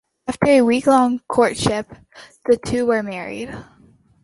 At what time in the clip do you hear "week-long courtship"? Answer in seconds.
0.63-1.91